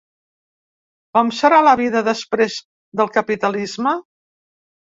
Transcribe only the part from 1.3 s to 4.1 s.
serà la vida després del capitalisme?